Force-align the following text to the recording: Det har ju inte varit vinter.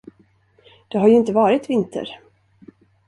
Det 0.87 0.97
har 1.01 1.07
ju 1.07 1.13
inte 1.15 1.33
varit 1.33 1.69
vinter. 1.69 2.19